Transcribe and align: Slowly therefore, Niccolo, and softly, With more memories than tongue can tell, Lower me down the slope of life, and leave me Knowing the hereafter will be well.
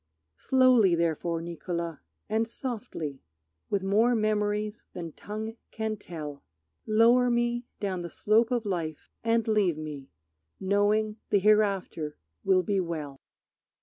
Slowly 0.37 0.95
therefore, 0.95 1.43
Niccolo, 1.43 1.99
and 2.27 2.47
softly, 2.47 3.21
With 3.69 3.83
more 3.83 4.15
memories 4.15 4.83
than 4.93 5.11
tongue 5.11 5.57
can 5.69 5.95
tell, 5.95 6.41
Lower 6.87 7.29
me 7.29 7.67
down 7.79 8.01
the 8.01 8.09
slope 8.09 8.49
of 8.49 8.65
life, 8.65 9.11
and 9.23 9.47
leave 9.47 9.77
me 9.77 10.09
Knowing 10.59 11.17
the 11.29 11.37
hereafter 11.37 12.17
will 12.43 12.63
be 12.63 12.79
well. 12.79 13.21